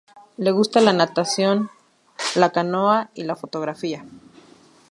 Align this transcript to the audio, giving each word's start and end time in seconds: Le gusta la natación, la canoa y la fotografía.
Le 0.39 0.49
gusta 0.51 0.81
la 0.81 0.93
natación, 0.93 1.69
la 2.33 2.51
canoa 2.51 3.11
y 3.13 3.21
la 3.23 3.35
fotografía. 3.35 4.03